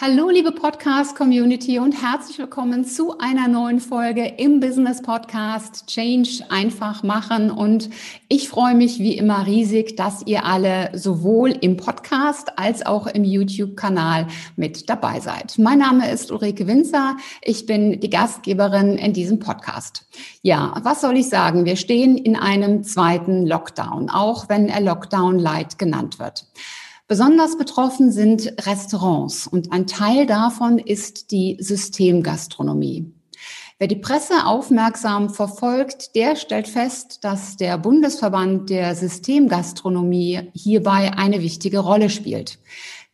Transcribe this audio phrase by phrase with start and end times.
[0.00, 7.04] Hallo, liebe Podcast-Community und herzlich willkommen zu einer neuen Folge im Business Podcast Change einfach
[7.04, 7.48] machen.
[7.52, 7.90] Und
[8.28, 13.22] ich freue mich wie immer riesig, dass ihr alle sowohl im Podcast als auch im
[13.22, 14.26] YouTube-Kanal
[14.56, 15.58] mit dabei seid.
[15.58, 17.16] Mein Name ist Ulrike Winzer.
[17.40, 20.06] Ich bin die Gastgeberin in diesem Podcast.
[20.42, 21.66] Ja, was soll ich sagen?
[21.66, 26.46] Wir stehen in einem zweiten Lockdown, auch wenn er Lockdown Light genannt wird.
[27.06, 33.12] Besonders betroffen sind Restaurants und ein Teil davon ist die Systemgastronomie.
[33.78, 41.42] Wer die Presse aufmerksam verfolgt, der stellt fest, dass der Bundesverband der Systemgastronomie hierbei eine
[41.42, 42.58] wichtige Rolle spielt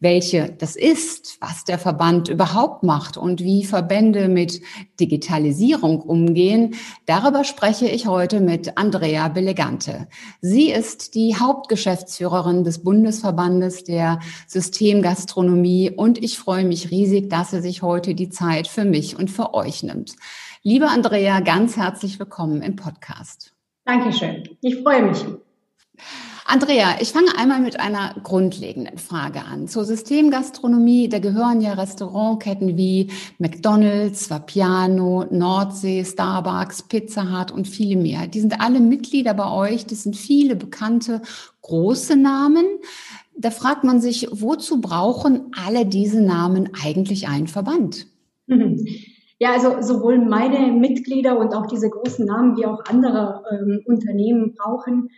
[0.00, 4.60] welche das ist, was der Verband überhaupt macht und wie Verbände mit
[4.98, 6.74] Digitalisierung umgehen,
[7.07, 10.09] darüber spreche ich heute mit Andrea Belegante.
[10.40, 17.60] Sie ist die Hauptgeschäftsführerin des Bundesverbandes der Systemgastronomie und ich freue mich riesig, dass sie
[17.60, 20.16] sich heute die Zeit für mich und für euch nimmt.
[20.62, 23.54] Liebe Andrea, ganz herzlich willkommen im Podcast.
[23.85, 24.48] Dankeschön.
[24.62, 25.24] Ich freue mich.
[26.52, 29.68] Andrea, ich fange einmal mit einer grundlegenden Frage an.
[29.68, 37.95] Zur Systemgastronomie, da gehören ja Restaurantketten wie McDonald's, Vapiano, Nordsee, Starbucks, Pizza Hut und viele
[37.95, 38.26] mehr.
[38.26, 39.87] Die sind alle Mitglieder bei euch.
[39.87, 41.23] Das sind viele bekannte
[41.62, 42.66] große Namen.
[43.38, 48.09] Da fragt man sich, wozu brauchen alle diese Namen eigentlich einen Verband?
[49.38, 54.54] Ja, also sowohl meine Mitglieder und auch diese großen Namen wie auch andere ähm, Unternehmen
[54.54, 55.10] brauchen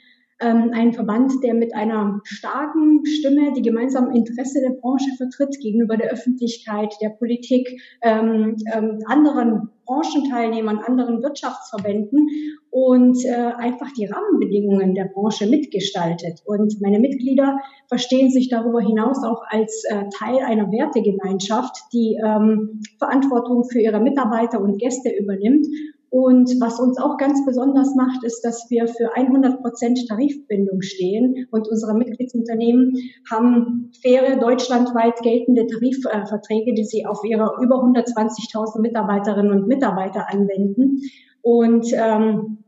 [0.42, 5.96] ähm, ein Verband, der mit einer starken Stimme die gemeinsamen Interesse der Branche vertritt gegenüber
[5.96, 12.28] der Öffentlichkeit, der Politik, ähm, ähm, anderen Branchenteilnehmern, anderen Wirtschaftsverbänden
[12.70, 16.40] und äh, einfach die Rahmenbedingungen der Branche mitgestaltet.
[16.46, 17.58] Und meine Mitglieder
[17.88, 24.00] verstehen sich darüber hinaus auch als äh, Teil einer Wertegemeinschaft, die ähm, Verantwortung für ihre
[24.00, 25.66] Mitarbeiter und Gäste übernimmt
[26.12, 31.46] und was uns auch ganz besonders macht, ist, dass wir für 100 Prozent Tarifbindung stehen
[31.50, 32.98] und unsere Mitgliedsunternehmen
[33.30, 41.00] haben faire deutschlandweit geltende Tarifverträge, die sie auf ihre über 120.000 Mitarbeiterinnen und Mitarbeiter anwenden.
[41.40, 42.58] Und ähm,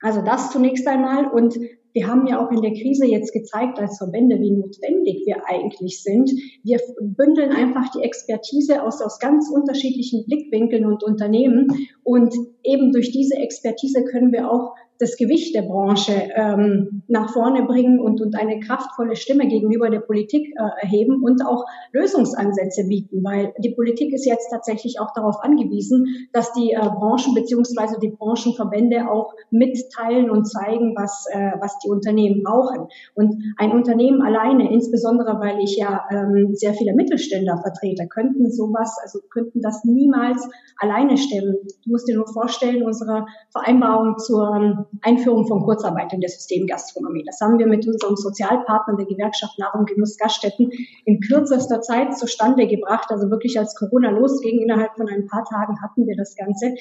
[0.00, 1.26] also das zunächst einmal.
[1.26, 1.58] Und
[1.94, 6.02] wir haben ja auch in der Krise jetzt gezeigt als Verbände, wie notwendig wir eigentlich
[6.02, 6.28] sind.
[6.64, 11.68] Wir bündeln einfach die Expertise aus, aus ganz unterschiedlichen Blickwinkeln und Unternehmen.
[12.02, 12.34] Und
[12.64, 18.00] eben durch diese Expertise können wir auch das Gewicht der Branche ähm, nach vorne bringen
[18.00, 23.52] und, und eine kraftvolle Stimme gegenüber der Politik äh, erheben und auch Lösungsansätze bieten, weil
[23.58, 29.10] die Politik ist jetzt tatsächlich auch darauf angewiesen, dass die äh, Branchen beziehungsweise die Branchenverbände
[29.10, 32.88] auch mitteilen und zeigen, was, äh, was die Unternehmen brauchen.
[33.14, 38.96] Und ein Unternehmen alleine, insbesondere weil ich ja ähm, sehr viele Mittelständler vertrete, könnten sowas,
[39.02, 40.48] also könnten das niemals
[40.78, 41.56] alleine stemmen.
[41.84, 47.24] Du musst dir nur vorstellen, unsere Vereinbarung zur Einführung von Kurzarbeit in der Systemgastronomie.
[47.26, 50.70] Das haben wir mit unserem Sozialpartner der Gewerkschaft Nahrung, Genuss, Gaststätten
[51.04, 53.10] in kürzester Zeit zustande gebracht.
[53.10, 56.74] Also wirklich als Corona losging, innerhalb von ein paar Tagen hatten wir das Ganze.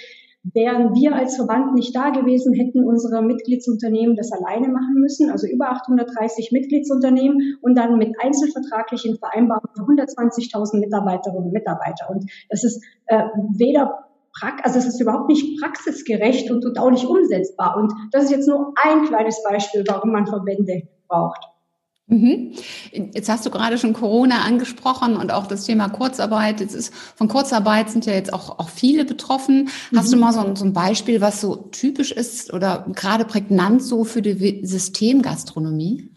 [0.52, 5.48] Wären wir als Verband nicht da gewesen, hätten unsere Mitgliedsunternehmen das alleine machen müssen, also
[5.48, 12.10] über 830 Mitgliedsunternehmen und dann mit einzelvertraglichen Vereinbarungen für 120.000 Mitarbeiterinnen und Mitarbeiter.
[12.10, 13.24] Und das ist äh,
[13.56, 14.10] weder
[14.42, 17.78] also es ist überhaupt nicht praxisgerecht und, und auch nicht umsetzbar.
[17.78, 21.44] Und das ist jetzt nur ein kleines Beispiel, warum man Verbände braucht.
[22.08, 22.54] Mhm.
[22.92, 26.60] Jetzt hast du gerade schon Corona angesprochen und auch das Thema Kurzarbeit.
[26.60, 29.70] Jetzt ist, von Kurzarbeit sind ja jetzt auch, auch viele betroffen.
[29.92, 29.98] Mhm.
[29.98, 33.82] Hast du mal so ein, so ein Beispiel, was so typisch ist oder gerade prägnant
[33.82, 36.10] so für die Systemgastronomie?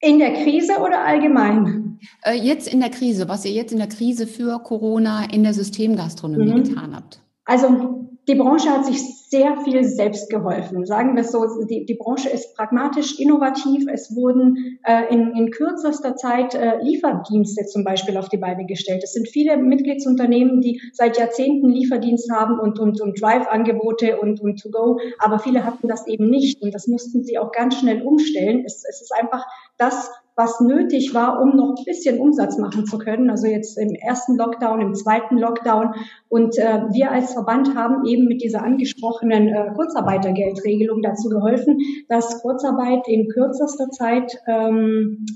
[0.00, 1.98] In der Krise oder allgemein?
[2.22, 5.54] Äh, jetzt in der Krise, was ihr jetzt in der Krise für Corona in der
[5.54, 6.64] Systemgastronomie mhm.
[6.64, 7.20] getan habt.
[7.44, 10.84] Also die Branche hat sich sehr viel selbst geholfen.
[10.84, 13.86] Sagen wir es so, die, die Branche ist pragmatisch, innovativ.
[13.90, 19.02] Es wurden äh, in, in kürzester Zeit äh, Lieferdienste zum Beispiel auf die Beine gestellt.
[19.02, 24.60] Es sind viele Mitgliedsunternehmen, die seit Jahrzehnten Lieferdienst haben und, und, und Drive-Angebote und, und
[24.60, 28.62] To-Go, aber viele hatten das eben nicht und das mussten sie auch ganz schnell umstellen.
[28.64, 29.44] Es, es ist einfach
[29.78, 33.28] das, was nötig war, um noch ein bisschen Umsatz machen zu können.
[33.28, 35.94] Also jetzt im ersten Lockdown, im zweiten Lockdown.
[36.28, 42.40] Und äh, wir als Verband haben eben mit dieser angesprochenen äh, Kurzarbeitergeldregelung dazu geholfen, dass
[42.40, 45.26] Kurzarbeit in kürzester Zeit ähm,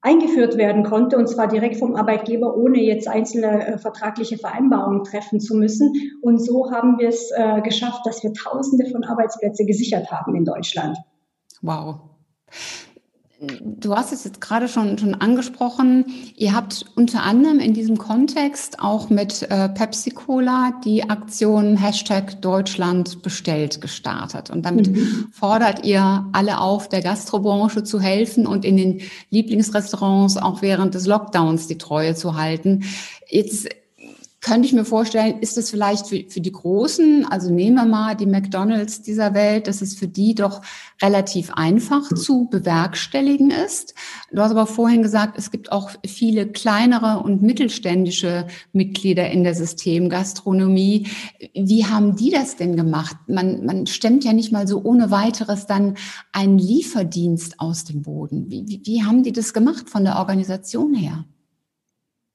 [0.00, 5.40] eingeführt werden konnte und zwar direkt vom Arbeitgeber, ohne jetzt einzelne äh, vertragliche Vereinbarungen treffen
[5.40, 5.92] zu müssen.
[6.22, 10.46] Und so haben wir es äh, geschafft, dass wir Tausende von Arbeitsplätze gesichert haben in
[10.46, 10.96] Deutschland.
[11.60, 11.96] Wow.
[13.62, 16.04] Du hast es jetzt gerade schon, schon angesprochen.
[16.36, 22.42] Ihr habt unter anderem in diesem Kontext auch mit äh, Pepsi Cola die Aktion Hashtag
[22.42, 24.50] Deutschland bestellt gestartet.
[24.50, 25.28] Und damit mhm.
[25.32, 29.00] fordert ihr alle auf, der Gastrobranche zu helfen und in den
[29.30, 32.84] Lieblingsrestaurants auch während des Lockdowns die Treue zu halten.
[33.26, 33.70] Jetzt
[34.40, 38.14] könnte ich mir vorstellen, ist es vielleicht für, für die Großen, also nehmen wir mal
[38.16, 40.62] die McDonalds dieser Welt, dass es für die doch
[41.02, 43.94] relativ einfach zu bewerkstelligen ist.
[44.32, 49.54] Du hast aber vorhin gesagt, es gibt auch viele kleinere und mittelständische Mitglieder in der
[49.54, 51.06] Systemgastronomie.
[51.54, 53.16] Wie haben die das denn gemacht?
[53.26, 55.96] Man, man stemmt ja nicht mal so ohne weiteres dann
[56.32, 58.50] einen Lieferdienst aus dem Boden.
[58.50, 61.26] Wie, wie, wie haben die das gemacht von der Organisation her?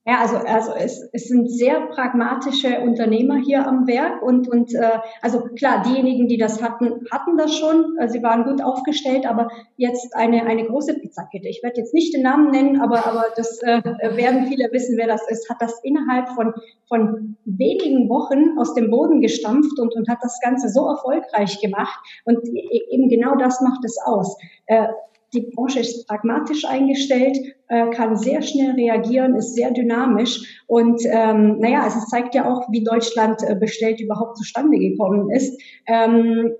[0.07, 4.99] Ja, also, also es, es sind sehr pragmatische Unternehmer hier am Werk und, und äh,
[5.23, 9.49] also klar, diejenigen, die das hatten, hatten das schon, äh, sie waren gut aufgestellt, aber
[9.77, 13.63] jetzt eine, eine große Pizzakette, ich werde jetzt nicht den Namen nennen, aber, aber das
[13.63, 13.81] äh,
[14.15, 16.53] werden viele wissen, wer das ist, hat das innerhalb von,
[16.87, 21.99] von wenigen Wochen aus dem Boden gestampft und, und hat das Ganze so erfolgreich gemacht.
[22.25, 24.37] Und e, eben genau das macht es aus.
[24.67, 24.85] Äh,
[25.35, 27.37] die Branche ist pragmatisch eingestellt,
[27.67, 30.63] äh, kann sehr schnell reagieren, ist sehr dynamisch.
[30.67, 35.29] Und ähm, naja, also es zeigt ja auch, wie Deutschland äh, bestellt überhaupt zustande gekommen
[35.29, 35.61] ist.
[35.87, 36.51] Ähm,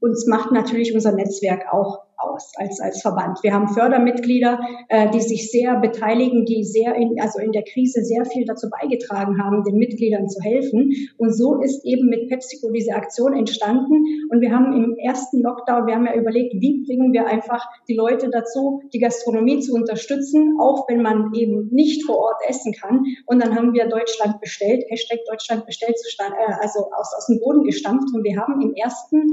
[0.00, 2.00] uns macht natürlich unser Netzwerk auch
[2.30, 3.42] aus als, als Verband.
[3.42, 8.02] Wir haben Fördermitglieder, äh, die sich sehr beteiligen, die sehr in, also in der Krise
[8.02, 10.92] sehr viel dazu beigetragen haben, den Mitgliedern zu helfen.
[11.16, 14.04] Und so ist eben mit PepsiCo diese Aktion entstanden.
[14.30, 17.94] Und wir haben im ersten Lockdown, wir haben ja überlegt, wie bringen wir einfach die
[17.94, 23.04] Leute dazu, die Gastronomie zu unterstützen, auch wenn man eben nicht vor Ort essen kann.
[23.26, 27.64] Und dann haben wir Deutschland bestellt, Hashtag Deutschland bestellt, äh, also aus, aus dem Boden
[27.64, 28.08] gestampft.
[28.14, 29.32] Und wir haben im ersten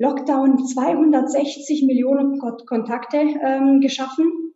[0.00, 4.49] Lockdown 260 Millionen Kontakte ähm, geschaffen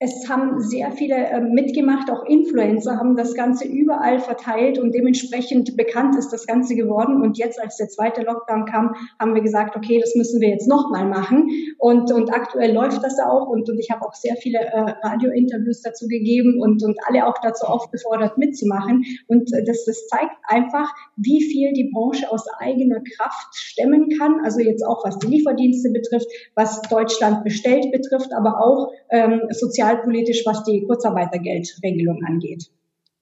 [0.00, 5.76] es haben sehr viele äh, mitgemacht, auch Influencer haben das Ganze überall verteilt und dementsprechend
[5.76, 7.20] bekannt ist das Ganze geworden.
[7.20, 10.68] Und jetzt, als der zweite Lockdown kam, haben wir gesagt, okay, das müssen wir jetzt
[10.68, 11.50] nochmal machen.
[11.78, 13.48] Und, und aktuell läuft das auch.
[13.48, 17.38] Und, und ich habe auch sehr viele äh, Radiointerviews dazu gegeben und, und alle auch
[17.42, 19.04] dazu aufgefordert, mitzumachen.
[19.26, 24.42] Und äh, das, das zeigt einfach, wie viel die Branche aus eigener Kraft stemmen kann.
[24.44, 29.87] Also jetzt auch, was die Lieferdienste betrifft, was Deutschland bestellt betrifft, aber auch ähm, sozial
[29.88, 32.70] sozialpolitisch, was die Kurzarbeitergeldregelung angeht.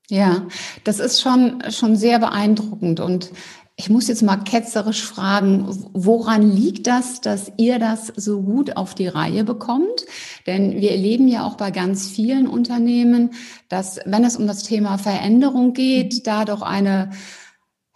[0.08, 0.46] Ja,
[0.84, 3.32] das ist schon, schon sehr beeindruckend und
[3.78, 8.94] ich muss jetzt mal ketzerisch fragen, woran liegt das, dass ihr das so gut auf
[8.94, 10.06] die Reihe bekommt?
[10.46, 13.32] Denn wir erleben ja auch bei ganz vielen Unternehmen,
[13.68, 17.10] dass wenn es um das Thema Veränderung geht, da doch eine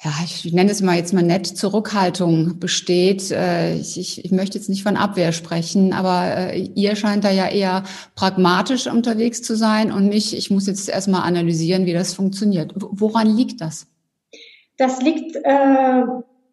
[0.02, 3.30] ja, ich nenne es mal jetzt mal nett, Zurückhaltung besteht.
[3.30, 7.30] Äh, ich, ich, ich möchte jetzt nicht von Abwehr sprechen, aber äh, ihr scheint da
[7.30, 12.14] ja eher pragmatisch unterwegs zu sein und nicht, ich muss jetzt erstmal analysieren, wie das
[12.14, 12.72] funktioniert.
[12.76, 13.88] Woran liegt das?
[14.78, 16.02] Das liegt, äh,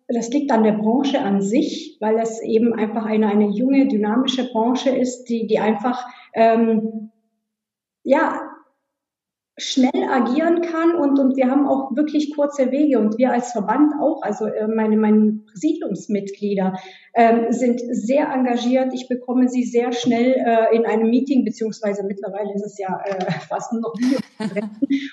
[0.09, 4.43] das liegt an der Branche an sich, weil es eben einfach eine, eine junge, dynamische
[4.51, 7.11] Branche ist, die, die einfach, ähm,
[8.03, 8.41] ja,
[9.59, 13.91] schnell agieren kann und, und wir haben auch wirklich kurze Wege und wir als Verband
[13.99, 16.77] auch, also äh, meine, meine Präsidiumsmitglieder
[17.15, 18.93] ähm, sind sehr engagiert.
[18.93, 23.31] Ich bekomme sie sehr schnell äh, in einem Meeting, beziehungsweise mittlerweile ist es ja äh,
[23.49, 23.95] fast nur noch.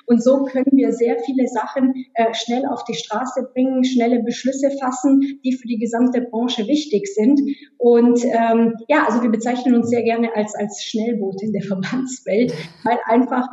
[0.06, 4.70] Und so können wir sehr viele Sachen äh, schnell auf die Straße bringen, schnelle Beschlüsse
[4.78, 7.40] fassen, die für die gesamte Branche wichtig sind.
[7.78, 12.52] Und ähm, ja, also wir bezeichnen uns sehr gerne als, als Schnellboot in der Verbandswelt,
[12.84, 13.48] weil einfach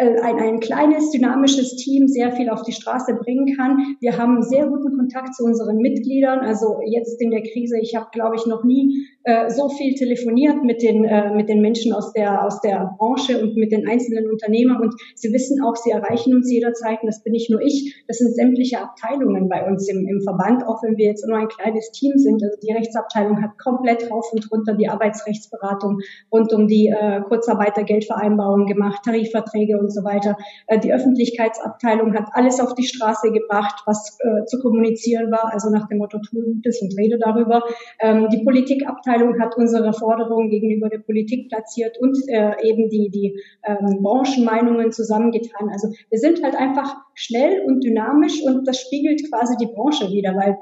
[0.00, 3.96] ein, ein kleines, dynamisches Team sehr viel auf die Straße bringen kann.
[4.00, 6.40] Wir haben sehr guten Kontakt zu unseren Mitgliedern.
[6.40, 10.62] Also jetzt in der Krise, ich habe, glaube ich, noch nie äh, so viel telefoniert
[10.62, 14.30] mit den, äh, mit den Menschen aus der, aus der Branche und mit den einzelnen
[14.30, 14.80] Unternehmern.
[14.80, 17.00] Und sie wissen auch, sie erreichen uns jederzeit.
[17.02, 20.66] Und das bin nicht nur ich, das sind sämtliche Abteilungen bei uns im, im Verband,
[20.66, 22.42] auch wenn wir jetzt nur ein kleines Team sind.
[22.42, 26.00] Also die Rechtsabteilung hat komplett rauf und runter die Arbeitsrechtsberatung
[26.30, 30.36] rund um die äh, Kurzarbeitergeldvereinbarung gemacht, Tarifverträge und so weiter.
[30.66, 35.70] Äh, die Öffentlichkeitsabteilung hat alles auf die Straße gebracht, was äh, zu kommunizieren war, also
[35.70, 37.62] nach dem Motto, tu Gutes und rede darüber.
[38.00, 43.40] Ähm, die Politikabteilung hat unsere Forderungen gegenüber der Politik platziert und äh, eben die, die
[43.64, 45.68] ähm, Branchenmeinungen zusammengetan.
[45.70, 50.34] Also wir sind halt einfach schnell und dynamisch und das spiegelt quasi die Branche wieder,
[50.34, 50.56] weil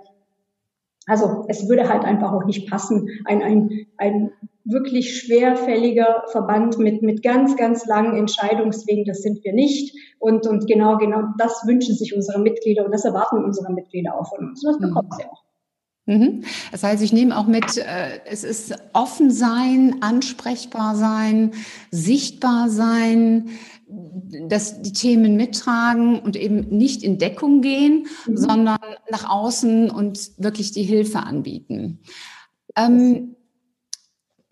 [1.07, 4.31] Also es würde halt einfach auch nicht passen, ein, ein, ein
[4.65, 9.97] wirklich schwerfälliger Verband mit, mit ganz, ganz langen Entscheidungswegen, das sind wir nicht.
[10.21, 14.29] Und, und genau, genau das wünschen sich unsere Mitglieder und das erwarten unsere Mitglieder auch
[14.29, 14.65] von uns.
[14.65, 15.43] Und das bekommen sie auch.
[16.07, 16.45] Mhm.
[16.73, 21.53] Das heißt, ich nehme auch mit, äh, es ist offen sein, ansprechbar sein,
[21.91, 23.51] sichtbar sein,
[24.49, 28.37] dass die Themen mittragen und eben nicht in Deckung gehen, mhm.
[28.37, 28.79] sondern
[29.11, 32.01] nach außen und wirklich die Hilfe anbieten.
[32.75, 33.37] Ähm,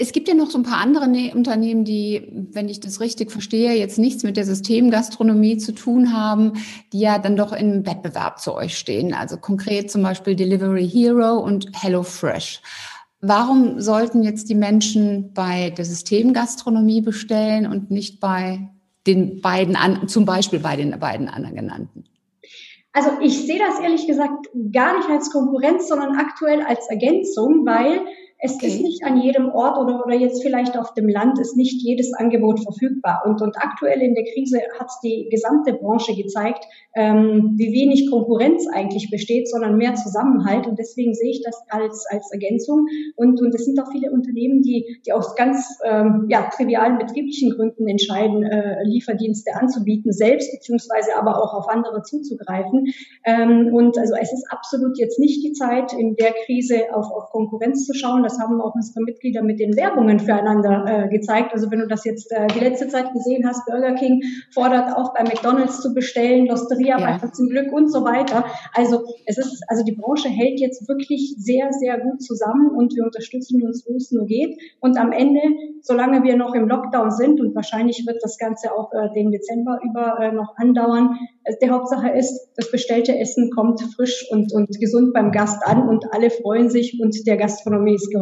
[0.00, 3.30] es gibt ja noch so ein paar andere ne Unternehmen, die, wenn ich das richtig
[3.30, 6.54] verstehe, jetzt nichts mit der Systemgastronomie zu tun haben,
[6.94, 9.12] die ja dann doch im Wettbewerb zu euch stehen.
[9.12, 12.62] Also konkret zum Beispiel Delivery Hero und HelloFresh.
[13.20, 18.70] Warum sollten jetzt die Menschen bei der Systemgastronomie bestellen und nicht bei
[19.06, 19.76] den beiden,
[20.08, 22.04] zum Beispiel bei den beiden anderen genannten?
[22.92, 28.00] Also ich sehe das ehrlich gesagt gar nicht als Konkurrenz, sondern aktuell als Ergänzung, weil
[28.42, 28.68] es okay.
[28.68, 32.14] ist nicht an jedem Ort oder, oder jetzt vielleicht auf dem Land ist nicht jedes
[32.14, 33.22] Angebot verfügbar.
[33.26, 38.66] Und, und aktuell in der Krise hat die gesamte Branche gezeigt, ähm, wie wenig Konkurrenz
[38.72, 40.66] eigentlich besteht, sondern mehr Zusammenhalt.
[40.66, 42.86] Und deswegen sehe ich das als, als Ergänzung.
[43.16, 47.50] Und, und es sind auch viele Unternehmen, die, die aus ganz ähm, ja, trivialen betrieblichen
[47.50, 52.86] Gründen entscheiden, äh, Lieferdienste anzubieten, selbst beziehungsweise aber auch auf andere zuzugreifen.
[53.24, 57.30] Ähm, und also es ist absolut jetzt nicht die Zeit, in der Krise auf, auf
[57.30, 61.52] Konkurrenz zu schauen das haben auch unsere Mitglieder mit den Werbungen füreinander äh, gezeigt.
[61.52, 64.22] Also wenn du das jetzt äh, die letzte Zeit gesehen hast, Burger King
[64.52, 67.18] fordert auf, bei McDonalds zu bestellen, Losteria ja.
[67.18, 68.44] bei zum Glück und so weiter.
[68.74, 73.04] Also es ist, also die Branche hält jetzt wirklich sehr, sehr gut zusammen und wir
[73.04, 74.56] unterstützen uns, wo es nur geht.
[74.80, 75.40] Und am Ende,
[75.82, 79.80] solange wir noch im Lockdown sind und wahrscheinlich wird das Ganze auch äh, den Dezember
[79.82, 84.68] über äh, noch andauern, äh, die Hauptsache ist, das bestellte Essen kommt frisch und, und
[84.78, 88.19] gesund beim Gast an und alle freuen sich und der Gastronomie ist geholfen.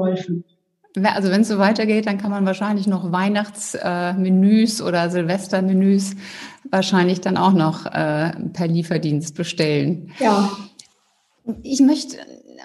[1.05, 6.17] Also wenn es so weitergeht, dann kann man wahrscheinlich noch Weihnachtsmenüs äh, oder Silvestermenüs
[6.71, 10.11] wahrscheinlich dann auch noch äh, per Lieferdienst bestellen.
[10.19, 10.51] Ja.
[11.63, 12.17] Ich möchte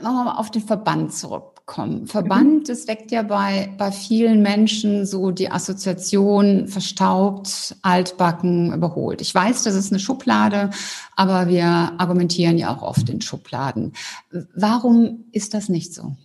[0.02, 2.08] nochmal auf den Verband zurückkommen.
[2.08, 9.22] Verband, das weckt ja bei, bei vielen Menschen so die Assoziation verstaubt, altbacken, überholt.
[9.22, 10.72] Ich weiß, das ist eine Schublade,
[11.16, 11.66] aber wir
[11.98, 13.94] argumentieren ja auch oft in Schubladen.
[14.56, 16.18] Warum ist das nicht so?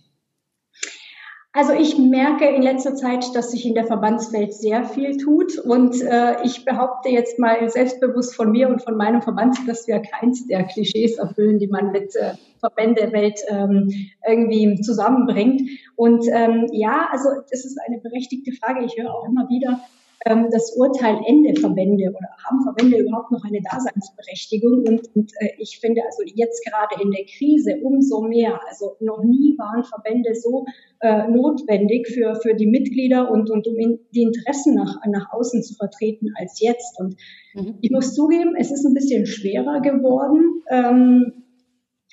[1.59, 6.01] Also ich merke in letzter Zeit, dass sich in der Verbandswelt sehr viel tut und
[6.01, 10.47] äh, ich behaupte jetzt mal selbstbewusst von mir und von meinem Verband, dass wir keins
[10.47, 13.89] der Klischees erfüllen, die man mit äh, Verbändewelt ähm,
[14.25, 15.63] irgendwie zusammenbringt.
[15.97, 18.85] Und ähm, ja, also das ist eine berechtigte Frage.
[18.85, 19.81] Ich höre auch immer wieder,
[20.25, 24.85] das Urteil Ende Verbände oder haben Verbände überhaupt noch eine Daseinsberechtigung?
[24.85, 29.23] Und, und äh, ich finde also jetzt gerade in der Krise umso mehr, also noch
[29.23, 30.65] nie waren Verbände so
[30.99, 35.63] äh, notwendig für, für die Mitglieder und, und um in, die Interessen nach, nach außen
[35.63, 36.99] zu vertreten als jetzt.
[36.99, 37.15] Und
[37.53, 37.77] mhm.
[37.79, 40.63] ich muss zugeben, es ist ein bisschen schwerer geworden.
[40.69, 41.48] Ähm, äh,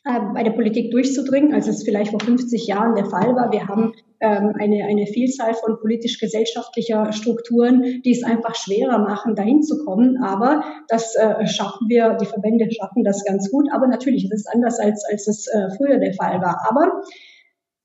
[0.07, 3.51] bei der Politik durchzudringen, als es vielleicht vor 50 Jahren der Fall war.
[3.51, 9.63] Wir haben ähm, eine, eine Vielzahl von politisch-gesellschaftlicher Strukturen, die es einfach schwerer machen, dahin
[9.63, 10.23] zu kommen.
[10.23, 13.67] Aber das äh, schaffen wir, die Verbände schaffen das ganz gut.
[13.73, 16.65] Aber natürlich ist es anders, als, als es äh, früher der Fall war.
[16.69, 17.03] Aber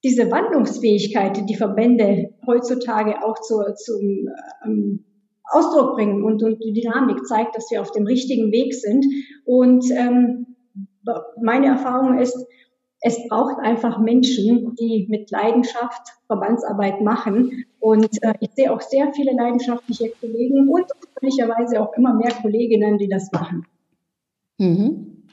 [0.03, 4.29] diese Wandlungsfähigkeit, die die Verbände heutzutage auch zu, zum
[4.63, 5.05] ähm,
[5.49, 9.05] Ausdruck bringen und, und die Dynamik zeigt, dass wir auf dem richtigen Weg sind.
[9.43, 10.50] Und ähm,
[11.41, 12.47] meine Erfahrung ist,
[13.01, 17.65] es braucht einfach Menschen, die mit Leidenschaft Verbandsarbeit machen.
[17.79, 20.85] Und äh, ich sehe auch sehr viele leidenschaftliche Kollegen und
[21.19, 23.65] ehrlicherweise auch immer mehr Kolleginnen, die das machen.
[24.59, 25.23] Mhm.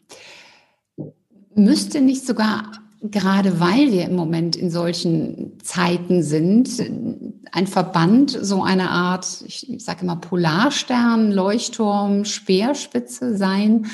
[1.54, 2.72] Müsste nicht sogar,
[3.02, 6.70] gerade weil wir im Moment in solchen Zeiten sind,
[7.52, 13.86] ein Verband so eine Art, ich, ich sage immer Polarstern, Leuchtturm, Speerspitze sein,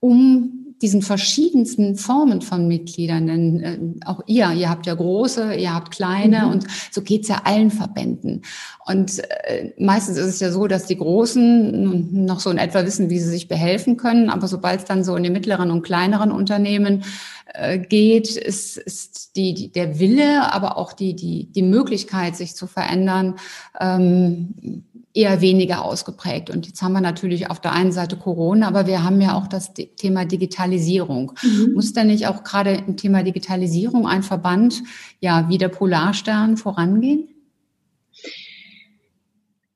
[0.00, 5.74] um diesen verschiedensten Formen von Mitgliedern, denn äh, auch ihr, ihr habt ja große, ihr
[5.74, 6.50] habt kleine mhm.
[6.50, 8.42] und so geht's ja allen Verbänden.
[8.86, 13.10] Und äh, meistens ist es ja so, dass die Großen noch so in etwa wissen,
[13.10, 16.30] wie sie sich behelfen können, aber sobald es dann so in die mittleren und kleineren
[16.30, 17.04] Unternehmen
[17.54, 22.54] äh, geht, ist, ist die, die, der Wille, aber auch die, die, die Möglichkeit, sich
[22.54, 23.36] zu verändern,
[23.80, 26.50] ähm, eher weniger ausgeprägt.
[26.50, 29.46] Und jetzt haben wir natürlich auf der einen Seite Corona, aber wir haben ja auch
[29.46, 31.32] das Thema Digitalisierung.
[31.42, 31.72] Mhm.
[31.74, 34.82] Muss da nicht auch gerade im Thema Digitalisierung ein Verband,
[35.20, 37.28] ja, wie der Polarstern vorangehen?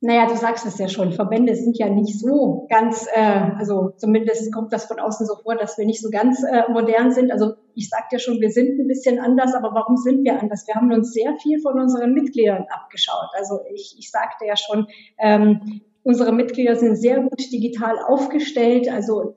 [0.05, 4.53] Naja, du sagst es ja schon, Verbände sind ja nicht so ganz, äh, also zumindest
[4.53, 7.31] kommt das von außen so vor, dass wir nicht so ganz äh, modern sind.
[7.31, 10.67] Also ich sagte ja schon, wir sind ein bisschen anders, aber warum sind wir anders?
[10.67, 13.29] Wir haben uns sehr viel von unseren Mitgliedern abgeschaut.
[13.35, 19.37] Also ich, ich sagte ja schon, ähm, Unsere Mitglieder sind sehr gut digital aufgestellt, also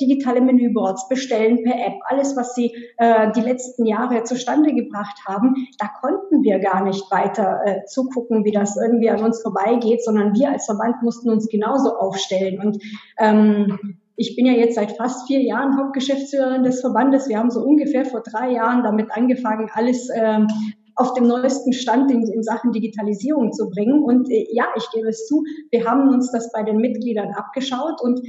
[0.00, 5.54] digitale Menüboards, bestellen per App, alles, was sie äh, die letzten Jahre zustande gebracht haben,
[5.78, 10.34] da konnten wir gar nicht weiter äh, zugucken, wie das irgendwie an uns vorbeigeht, sondern
[10.34, 12.60] wir als Verband mussten uns genauso aufstellen.
[12.60, 12.82] Und
[13.18, 17.28] ähm, ich bin ja jetzt seit fast vier Jahren Hauptgeschäftsführerin des Verbandes.
[17.28, 20.48] Wir haben so ungefähr vor drei Jahren damit angefangen, alles ähm,
[20.98, 24.02] auf dem neuesten Stand in, in Sachen Digitalisierung zu bringen.
[24.02, 28.02] Und äh, ja, ich gebe es zu, wir haben uns das bei den Mitgliedern abgeschaut
[28.02, 28.20] und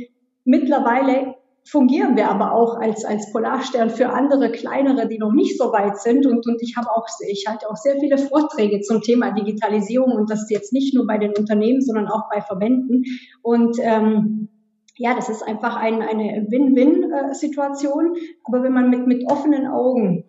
[0.46, 1.36] mittlerweile
[1.66, 5.98] fungieren wir aber auch als, als Polarstern für andere kleinere, die noch nicht so weit
[6.00, 6.26] sind.
[6.26, 10.30] Und, und ich habe auch, ich halte auch sehr viele Vorträge zum Thema Digitalisierung und
[10.30, 13.04] das jetzt nicht nur bei den Unternehmen, sondern auch bei Verbänden.
[13.42, 14.50] Und ähm,
[14.96, 18.16] ja, das ist einfach ein, eine Win-Win-Situation.
[18.46, 20.26] Aber wenn man mit, mit offenen Augen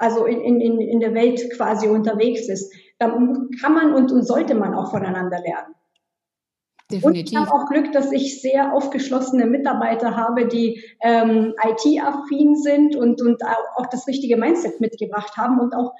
[0.00, 4.54] also in, in, in der Welt quasi unterwegs ist, dann kann man und, und sollte
[4.54, 5.74] man auch voneinander lernen.
[6.90, 7.04] Definitiv.
[7.04, 12.96] Und ich habe auch Glück, dass ich sehr aufgeschlossene Mitarbeiter habe, die ähm, IT-affin sind
[12.96, 13.42] und, und
[13.76, 15.92] auch das richtige Mindset mitgebracht haben und auch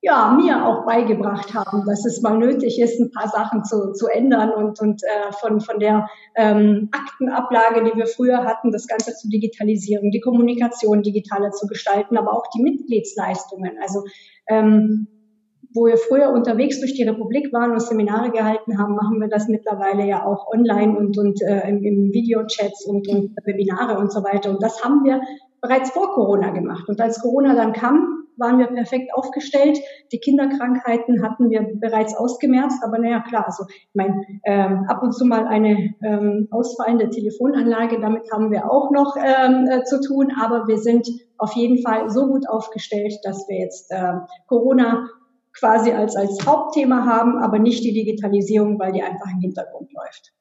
[0.00, 4.06] ja, mir auch beigebracht haben, dass es mal nötig ist, ein paar Sachen zu, zu
[4.06, 9.14] ändern und, und äh, von, von der ähm, Aktenablage, die wir früher hatten, das Ganze
[9.14, 13.72] zu digitalisieren, die Kommunikation digitaler zu gestalten, aber auch die Mitgliedsleistungen.
[13.82, 14.04] Also
[14.48, 15.08] ähm,
[15.74, 19.48] wo wir früher unterwegs durch die Republik waren und Seminare gehalten haben, machen wir das
[19.48, 24.22] mittlerweile ja auch online und, und äh, im, im Videochats und, und Webinare und so
[24.22, 24.50] weiter.
[24.50, 25.20] Und das haben wir
[25.60, 26.88] bereits vor Corona gemacht.
[26.88, 29.78] Und als Corona dann kam, waren wir perfekt aufgestellt.
[30.12, 35.12] Die Kinderkrankheiten hatten wir bereits ausgemerzt, aber naja, klar, also ich meine, ähm, ab und
[35.12, 40.32] zu mal eine ähm, ausfallende Telefonanlage, damit haben wir auch noch ähm, äh, zu tun,
[40.40, 44.14] aber wir sind auf jeden Fall so gut aufgestellt, dass wir jetzt äh,
[44.46, 45.08] Corona
[45.52, 50.32] quasi als, als Hauptthema haben, aber nicht die Digitalisierung, weil die einfach im Hintergrund läuft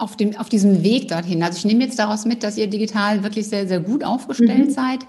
[0.00, 1.42] auf, dem, auf diesem Weg dorthin?
[1.42, 4.70] Also ich nehme jetzt daraus mit, dass ihr digital wirklich sehr, sehr gut aufgestellt mhm.
[4.70, 5.06] seid.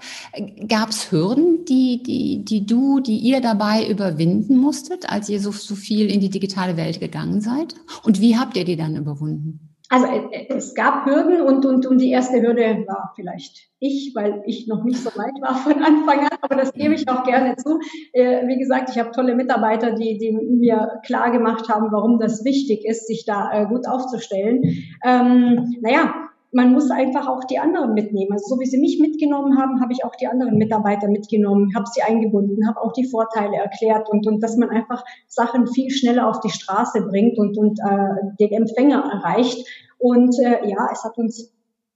[0.68, 5.52] Gab es Hürden, die, die, die du, die ihr dabei überwinden musstet, als ihr so,
[5.52, 7.74] so viel in die digitale Welt gegangen seid?
[8.02, 9.71] Und wie habt ihr die dann überwunden?
[9.92, 14.42] Also äh, es gab Hürden und, und, und die erste Hürde war vielleicht ich, weil
[14.46, 17.56] ich noch nicht so weit war von Anfang an, aber das gebe ich auch gerne
[17.56, 17.78] zu.
[18.14, 22.42] Äh, wie gesagt, ich habe tolle Mitarbeiter, die, die mir klar gemacht haben, warum das
[22.42, 24.62] wichtig ist, sich da äh, gut aufzustellen.
[25.04, 26.14] Ähm, naja,
[26.52, 28.32] man muss einfach auch die anderen mitnehmen.
[28.32, 31.86] Also so wie sie mich mitgenommen haben, habe ich auch die anderen Mitarbeiter mitgenommen, habe
[31.92, 36.28] sie eingebunden, habe auch die Vorteile erklärt und, und dass man einfach Sachen viel schneller
[36.28, 39.66] auf die Straße bringt und, und äh, den Empfänger erreicht.
[39.98, 41.52] Und äh, ja, es hat uns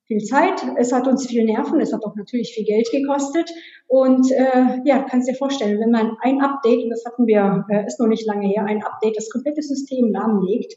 [0.07, 3.51] viel Zeit, es hat uns viel Nerven, es hat auch natürlich viel Geld gekostet.
[3.89, 7.87] Und äh, ja, kannst dir vorstellen, wenn man ein Update, und das hatten wir, äh,
[7.87, 10.77] ist noch nicht lange her, ein Update, das komplette System lahmlegt,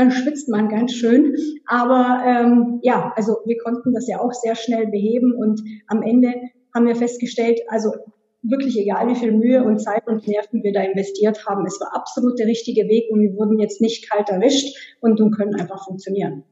[0.00, 1.36] dann schwitzt man ganz schön.
[1.66, 6.34] Aber ähm, ja, also wir konnten das ja auch sehr schnell beheben und am Ende
[6.74, 7.92] haben wir festgestellt, also
[8.42, 11.94] wirklich egal, wie viel Mühe und Zeit und Nerven wir da investiert haben, es war
[11.94, 15.84] absolut der richtige Weg und wir wurden jetzt nicht kalt erwischt und, und können einfach
[15.84, 16.44] funktionieren.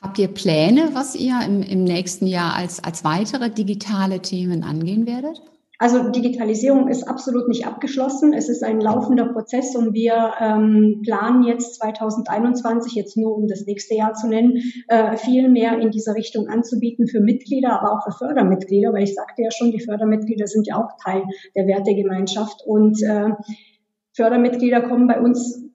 [0.00, 5.06] Habt ihr Pläne, was ihr im, im nächsten Jahr als, als weitere digitale Themen angehen
[5.06, 5.40] werdet?
[5.80, 8.32] Also Digitalisierung ist absolut nicht abgeschlossen.
[8.32, 13.64] Es ist ein laufender Prozess und wir ähm, planen jetzt 2021, jetzt nur um das
[13.64, 18.04] nächste Jahr zu nennen, äh, viel mehr in diese Richtung anzubieten für Mitglieder, aber auch
[18.04, 21.22] für Fördermitglieder, weil ich sagte ja schon, die Fördermitglieder sind ja auch Teil
[21.54, 23.30] der Wertegemeinschaft und äh,
[24.16, 25.67] Fördermitglieder kommen bei uns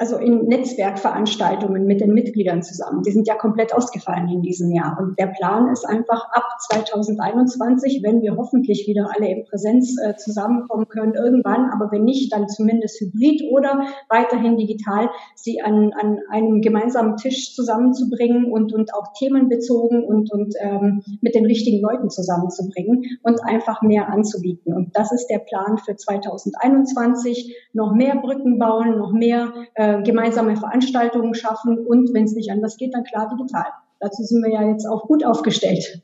[0.00, 3.02] also in Netzwerkveranstaltungen mit den Mitgliedern zusammen.
[3.02, 4.96] Die sind ja komplett ausgefallen in diesem Jahr.
[4.98, 10.16] Und der Plan ist einfach ab 2021, wenn wir hoffentlich wieder alle in Präsenz äh,
[10.16, 16.18] zusammenkommen können, irgendwann, aber wenn nicht, dann zumindest hybrid oder weiterhin digital, sie an, an
[16.30, 22.08] einem gemeinsamen Tisch zusammenzubringen und, und auch themenbezogen und, und ähm, mit den richtigen Leuten
[22.08, 24.72] zusammenzubringen und einfach mehr anzubieten.
[24.72, 27.54] Und das ist der Plan für 2021.
[27.74, 32.50] Noch mehr Brücken bauen, noch mehr äh, äh, gemeinsame Veranstaltungen schaffen und wenn es nicht
[32.50, 33.66] anders geht, dann klar digital.
[34.00, 36.02] Dazu sind wir ja jetzt auch gut aufgestellt.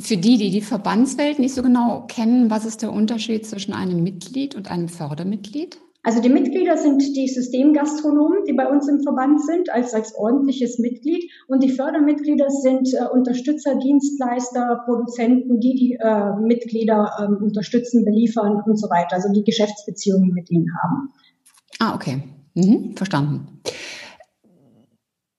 [0.00, 4.02] Für die, die die Verbandswelt nicht so genau kennen, was ist der Unterschied zwischen einem
[4.02, 5.78] Mitglied und einem Fördermitglied?
[6.06, 10.78] Also die Mitglieder sind die Systemgastronomen, die bei uns im Verband sind, als, als ordentliches
[10.78, 11.30] Mitglied.
[11.48, 18.62] Und die Fördermitglieder sind äh, Unterstützer, Dienstleister, Produzenten, die die äh, Mitglieder äh, unterstützen, beliefern
[18.66, 19.16] und so weiter.
[19.16, 21.08] Also die Geschäftsbeziehungen mit ihnen haben.
[21.78, 22.22] Ah, okay.
[22.54, 23.60] Mhm, verstanden.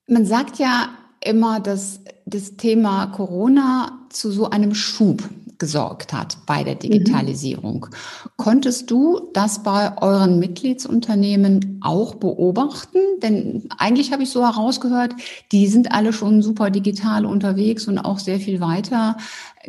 [0.08, 0.90] Man sagt ja
[1.22, 5.24] immer, dass das Thema Corona zu so einem Schub
[5.58, 6.80] gesorgt hat bei der mhm.
[6.80, 7.88] Digitalisierung.
[7.90, 8.30] Mhm.
[8.38, 13.00] Konntest du das bei euren Mitgliedsunternehmen auch beobachten?
[13.22, 15.14] Denn eigentlich habe ich so herausgehört,
[15.52, 19.18] die sind alle schon super digital unterwegs und auch sehr viel weiter.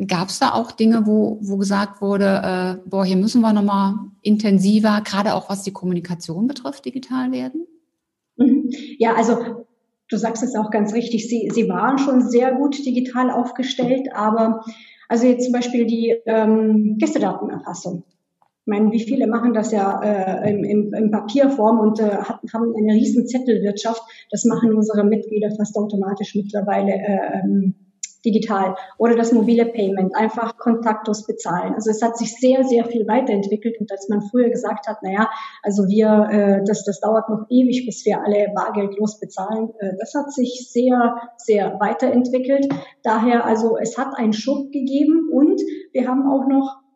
[0.05, 3.95] Gab es da auch Dinge, wo, wo gesagt wurde, äh, boah, hier müssen wir nochmal
[4.21, 7.65] intensiver, gerade auch was die Kommunikation betrifft, digital werden?
[8.35, 8.69] Mhm.
[8.97, 9.65] Ja, also
[10.09, 14.63] du sagst es auch ganz richtig, sie, sie waren schon sehr gut digital aufgestellt, aber
[15.07, 18.03] also jetzt zum Beispiel die ähm, Gästedatenerfassung.
[18.07, 22.75] Ich meine, wie viele machen das ja äh, im, im, in Papierform und äh, haben
[22.75, 24.01] eine riesen Zettelwirtschaft.
[24.29, 27.86] Das machen unsere Mitglieder fast automatisch mittlerweile äh, ähm,
[28.25, 31.73] digital oder das mobile Payment, einfach kontaktlos bezahlen.
[31.73, 35.29] Also es hat sich sehr, sehr viel weiterentwickelt und als man früher gesagt hat, naja,
[35.63, 40.13] also wir, äh, das, das dauert noch ewig, bis wir alle bargeldlos bezahlen, äh, das
[40.13, 42.67] hat sich sehr, sehr weiterentwickelt.
[43.03, 46.86] Daher, also es hat einen Schub gegeben und wir haben auch noch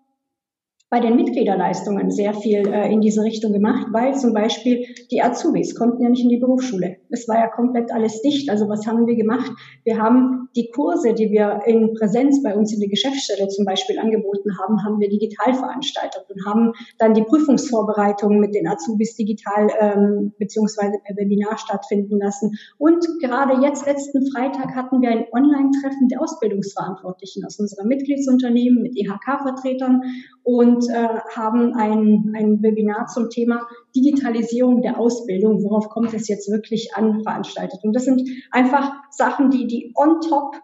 [0.92, 5.74] bei den Mitgliederleistungen sehr viel äh, in diese Richtung gemacht, weil zum Beispiel die Azubis
[5.74, 6.98] konnten ja nicht in die Berufsschule.
[7.10, 8.50] Es war ja komplett alles dicht.
[8.50, 9.50] Also was haben wir gemacht?
[9.86, 14.00] Wir haben die Kurse, die wir in Präsenz bei uns in der Geschäftsstelle zum Beispiel
[14.00, 19.70] angeboten haben, haben wir digital veranstaltet und haben dann die Prüfungsvorbereitungen mit den Azubis digital
[19.80, 22.58] ähm, beziehungsweise per Webinar stattfinden lassen.
[22.78, 28.98] Und gerade jetzt, letzten Freitag, hatten wir ein Online-Treffen der Ausbildungsverantwortlichen aus unserer Mitgliedsunternehmen mit
[28.98, 30.02] IHK-Vertretern
[30.44, 36.50] und äh, haben ein, ein Webinar zum Thema Digitalisierung der Ausbildung, worauf kommt es jetzt
[36.52, 37.80] wirklich an, veranstaltet.
[37.84, 40.56] Und das sind einfach Sachen, die, die on top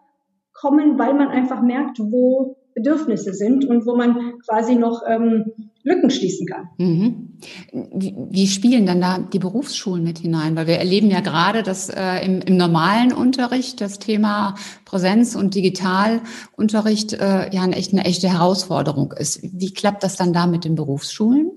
[0.54, 6.10] kommen, weil man einfach merkt, wo Bedürfnisse sind und wo man quasi noch ähm, Lücken
[6.10, 6.70] schließen kann.
[6.78, 7.38] Mhm.
[7.72, 10.56] Wie, spielen dann da die Berufsschulen mit hinein?
[10.56, 15.56] Weil wir erleben ja gerade, dass äh, im, im, normalen Unterricht das Thema Präsenz und
[15.56, 19.40] Digitalunterricht äh, ja eine, echt, eine echte Herausforderung ist.
[19.42, 21.52] Wie klappt das dann da mit den Berufsschulen?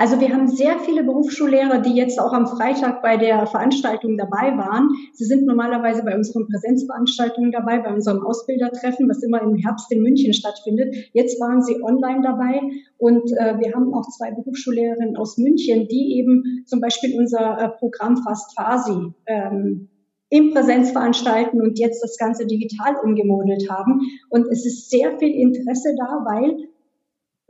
[0.00, 4.56] Also wir haben sehr viele Berufsschullehrer, die jetzt auch am Freitag bei der Veranstaltung dabei
[4.56, 4.88] waren.
[5.12, 10.02] Sie sind normalerweise bei unseren Präsenzveranstaltungen dabei, bei unserem Ausbildertreffen, was immer im Herbst in
[10.02, 11.10] München stattfindet.
[11.12, 12.62] Jetzt waren sie online dabei
[12.96, 17.68] und äh, wir haben auch zwei Berufsschullehrerinnen aus München, die eben zum Beispiel unser äh,
[17.68, 19.90] Programm Fast Fasi ähm,
[20.30, 24.00] in Präsenz veranstalten und jetzt das Ganze digital umgemodelt haben.
[24.30, 26.69] Und es ist sehr viel Interesse da, weil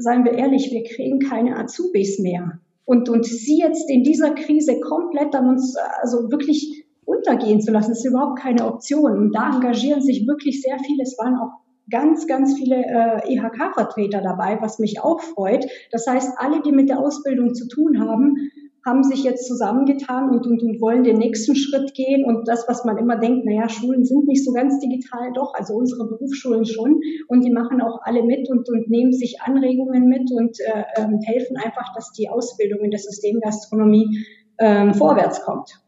[0.01, 2.61] seien wir ehrlich, wir kriegen keine Azubis mehr.
[2.85, 7.93] Und, und sie jetzt in dieser Krise komplett an uns, also wirklich untergehen zu lassen,
[7.93, 9.17] ist überhaupt keine Option.
[9.19, 11.03] Und da engagieren sich wirklich sehr viele.
[11.03, 11.61] Es waren auch
[11.91, 15.67] ganz, ganz viele äh, IHK-Vertreter dabei, was mich auch freut.
[15.91, 18.51] Das heißt, alle, die mit der Ausbildung zu tun haben,
[18.85, 22.25] haben sich jetzt zusammengetan und, und, und wollen den nächsten Schritt gehen.
[22.25, 25.75] Und das, was man immer denkt, naja, Schulen sind nicht so ganz digital, doch, also
[25.75, 27.01] unsere Berufsschulen schon.
[27.29, 31.21] Und die machen auch alle mit und, und nehmen sich Anregungen mit und äh, ähm,
[31.25, 34.27] helfen einfach, dass die Ausbildung in der Systemgastronomie
[34.59, 35.81] ähm, vorwärts kommt.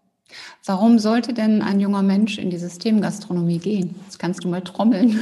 [0.64, 3.94] Warum sollte denn ein junger Mensch in die Systemgastronomie gehen?
[4.06, 5.18] Das kannst du mal trommeln.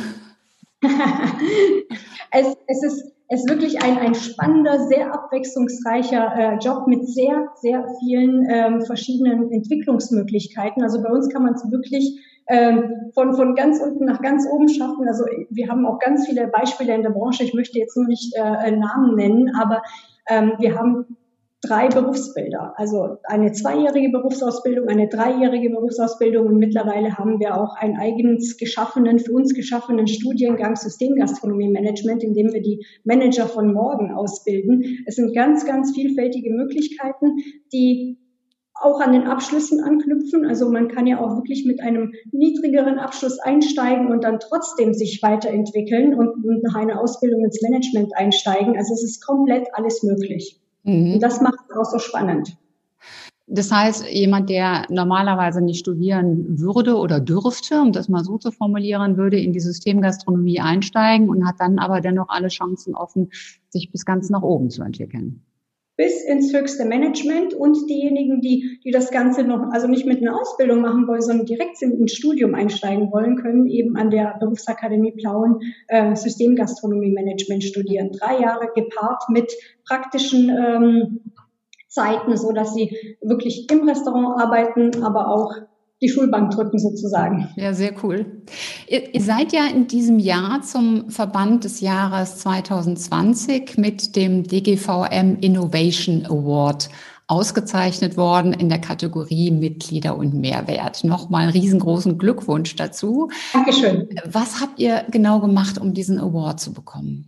[2.30, 7.46] es, es ist es ist wirklich ein, ein spannender, sehr abwechslungsreicher äh, Job mit sehr,
[7.54, 10.82] sehr vielen ähm, verschiedenen Entwicklungsmöglichkeiten.
[10.82, 14.68] Also bei uns kann man es wirklich ähm, von, von ganz unten nach ganz oben
[14.68, 15.06] schaffen.
[15.06, 17.44] Also wir haben auch ganz viele Beispiele in der Branche.
[17.44, 19.82] Ich möchte jetzt nur nicht äh, Namen nennen, aber
[20.28, 21.16] ähm, wir haben
[21.62, 22.72] drei Berufsbilder.
[22.76, 29.18] Also eine zweijährige Berufsausbildung, eine dreijährige Berufsausbildung und mittlerweile haben wir auch einen eigens geschaffenen,
[29.18, 35.04] für uns geschaffenen Studiengang Systemgastronomie Management, in dem wir die Manager von morgen ausbilden.
[35.06, 37.36] Es sind ganz, ganz vielfältige Möglichkeiten,
[37.72, 38.18] die
[38.80, 40.46] auch an den Abschlüssen anknüpfen.
[40.46, 45.22] Also man kann ja auch wirklich mit einem niedrigeren Abschluss einsteigen und dann trotzdem sich
[45.22, 48.78] weiterentwickeln und nach einer Ausbildung ins Management einsteigen.
[48.78, 50.58] Also es ist komplett alles möglich.
[50.82, 51.14] Mhm.
[51.14, 52.56] Und das macht es auch so spannend.
[53.52, 58.52] Das heißt, jemand, der normalerweise nicht studieren würde oder dürfte, um das mal so zu
[58.52, 63.30] formulieren, würde in die Systemgastronomie einsteigen und hat dann aber dennoch alle Chancen offen,
[63.68, 65.42] sich bis ganz nach oben zu entwickeln
[66.00, 70.34] bis ins höchste Management und diejenigen, die, die das Ganze noch, also nicht mit einer
[70.34, 75.12] Ausbildung machen wollen, sondern direkt in ein Studium einsteigen wollen, können eben an der Berufsakademie
[75.12, 78.12] Plauen äh, Systemgastronomie Management studieren.
[78.12, 79.52] Drei Jahre gepaart mit
[79.86, 81.20] praktischen ähm,
[81.86, 85.52] Zeiten, so dass sie wirklich im Restaurant arbeiten, aber auch
[86.00, 87.48] die Schulbank drücken sozusagen.
[87.56, 88.42] Ja, sehr cool.
[88.88, 95.36] Ihr, ihr, seid ja in diesem Jahr zum Verband des Jahres 2020 mit dem DGVM
[95.40, 96.88] Innovation Award
[97.26, 101.04] ausgezeichnet worden in der Kategorie Mitglieder und Mehrwert.
[101.04, 103.28] Nochmal einen riesengroßen Glückwunsch dazu.
[103.52, 104.08] Dankeschön.
[104.24, 107.26] Was habt ihr genau gemacht, um diesen Award zu bekommen?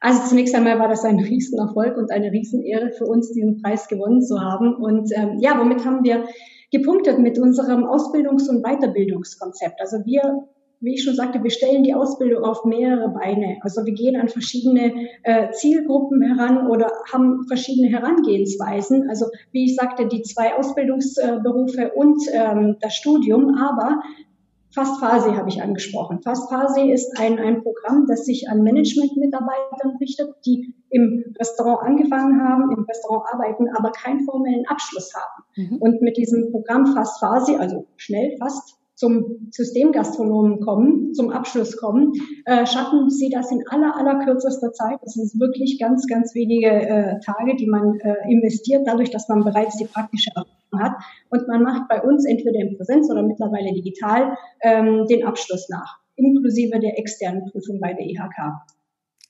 [0.00, 4.22] Also zunächst einmal war das ein Riesenerfolg und eine Riesenehre für uns, diesen Preis gewonnen
[4.22, 4.74] zu haben.
[4.74, 6.24] Und ähm, ja, womit haben wir
[6.72, 9.80] gepunktet mit unserem Ausbildungs- und Weiterbildungskonzept?
[9.80, 10.48] Also wir
[10.82, 13.58] wie ich schon sagte, wir stellen die Ausbildung auf mehrere Beine.
[13.60, 19.08] Also wir gehen an verschiedene äh, Zielgruppen heran oder haben verschiedene Herangehensweisen.
[19.08, 24.02] Also wie ich sagte, die zwei Ausbildungsberufe und ähm, das Studium, aber
[24.74, 26.20] Fast Phase habe ich angesprochen.
[26.22, 32.42] Fast Phase ist ein, ein Programm, das sich an Management-Mitarbeitern richtet, die im Restaurant angefangen
[32.42, 35.44] haben, im Restaurant arbeiten, aber keinen formellen Abschluss haben.
[35.56, 35.76] Mhm.
[35.76, 42.12] Und mit diesem Programm Fast Phase, also schnell, fast zum Systemgastronomen kommen, zum Abschluss kommen,
[42.44, 45.00] äh, schaffen sie das in aller, aller kürzester Zeit.
[45.02, 49.44] Das sind wirklich ganz, ganz wenige äh, Tage, die man äh, investiert, dadurch, dass man
[49.44, 50.92] bereits die praktische Erfahrung hat.
[51.30, 55.98] Und man macht bei uns entweder in Präsenz oder mittlerweile digital ähm, den Abschluss nach,
[56.16, 58.52] inklusive der externen Prüfung bei der IHK.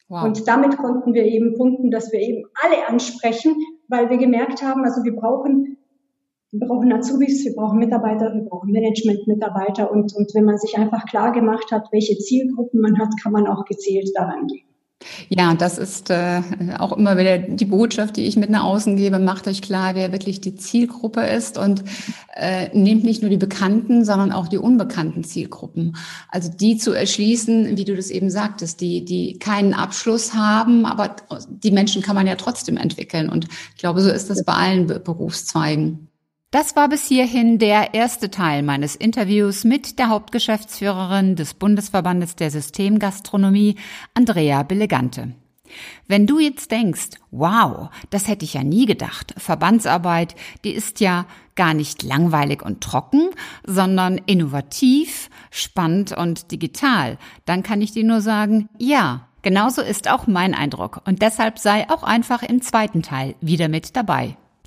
[0.09, 0.24] Wow.
[0.24, 3.55] Und damit konnten wir eben punkten, dass wir eben alle ansprechen,
[3.88, 5.78] weil wir gemerkt haben, also wir brauchen
[6.52, 11.07] wir brauchen Azubis, wir brauchen Mitarbeiter, wir brauchen Management-Mitarbeiter und, und wenn man sich einfach
[11.07, 14.66] klar gemacht hat, welche Zielgruppen man hat, kann man auch gezielt daran gehen.
[15.29, 16.43] Ja, das ist äh,
[16.79, 19.19] auch immer wieder die Botschaft, die ich mit nach außen gebe.
[19.19, 21.85] Macht euch klar, wer wirklich die Zielgruppe ist und
[22.35, 25.97] äh, nehmt nicht nur die bekannten, sondern auch die unbekannten Zielgruppen.
[26.29, 31.17] Also die zu erschließen, wie du das eben sagtest, die, die keinen Abschluss haben, aber
[31.49, 33.29] die Menschen kann man ja trotzdem entwickeln.
[33.29, 36.12] Und ich glaube, so ist das bei allen Berufszweigen.
[36.53, 42.51] Das war bis hierhin der erste Teil meines Interviews mit der Hauptgeschäftsführerin des Bundesverbandes der
[42.51, 43.77] Systemgastronomie,
[44.12, 45.33] Andrea Belegante.
[46.09, 51.25] Wenn du jetzt denkst, wow, das hätte ich ja nie gedacht, Verbandsarbeit, die ist ja
[51.55, 53.31] gar nicht langweilig und trocken,
[53.67, 60.27] sondern innovativ, spannend und digital, dann kann ich dir nur sagen, ja, genauso ist auch
[60.27, 64.37] mein Eindruck und deshalb sei auch einfach im zweiten Teil wieder mit dabei.